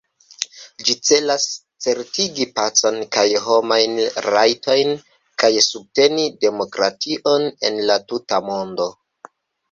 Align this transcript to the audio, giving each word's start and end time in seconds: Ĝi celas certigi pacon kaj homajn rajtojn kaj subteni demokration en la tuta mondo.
Ĝi 0.85 0.93
celas 1.07 1.43
certigi 1.87 2.45
pacon 2.59 2.95
kaj 3.15 3.25
homajn 3.47 3.93
rajtojn 4.25 4.93
kaj 5.43 5.51
subteni 5.65 6.25
demokration 6.47 7.45
en 7.69 7.77
la 7.91 7.99
tuta 8.13 8.41
mondo. 8.49 8.89